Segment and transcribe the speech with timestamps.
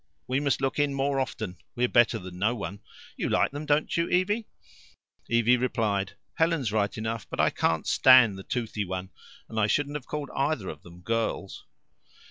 [0.27, 2.79] We must look in more often we're better than no one.
[3.17, 4.47] You like them, don't you, Evie?"
[5.29, 9.11] Evie replied: "Helen's right enough, but I can't stand the toothy one.
[9.47, 11.67] And I shouldn't have called either of them girls."